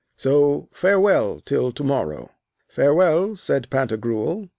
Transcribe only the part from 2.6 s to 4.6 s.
Farewell, said Pantagruel.